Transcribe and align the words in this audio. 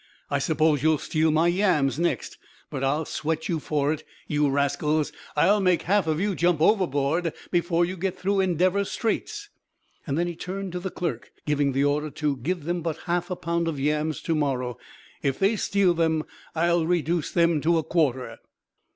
I 0.31 0.39
suppose 0.39 0.81
you'll 0.81 0.97
steal 0.97 1.29
my 1.29 1.45
yams 1.47 1.99
next, 1.99 2.39
but 2.71 2.83
I'll 2.83 3.05
sweat 3.05 3.47
you 3.47 3.59
for 3.59 3.93
it, 3.93 4.03
you 4.25 4.49
rascals! 4.49 5.11
I'll 5.35 5.59
make 5.59 5.83
half 5.83 6.07
of 6.07 6.19
you 6.19 6.33
jump 6.33 6.59
overboard 6.59 7.33
before 7.51 7.85
you 7.85 7.95
get 7.95 8.17
through 8.17 8.39
Endeavor 8.39 8.83
Straits!" 8.83 9.49
Then 10.07 10.25
he 10.25 10.35
turned 10.35 10.71
to 10.71 10.79
the 10.79 10.89
clerk, 10.89 11.31
giving 11.45 11.73
the 11.73 11.83
order 11.83 12.09
to 12.09 12.37
"give 12.37 12.63
them 12.63 12.81
but 12.81 12.97
half 13.05 13.29
a 13.29 13.35
pound 13.35 13.67
of 13.67 13.79
yams 13.79 14.23
to 14.23 14.33
morrow: 14.33 14.79
if 15.21 15.37
they 15.37 15.55
steal 15.55 15.93
them, 15.93 16.23
I'll 16.55 16.87
reduce 16.87 17.29
them 17.31 17.61
to 17.61 17.77
a 17.77 17.83
quarter." 17.83 18.37